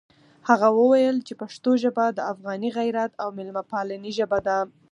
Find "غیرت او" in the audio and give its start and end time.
2.77-3.27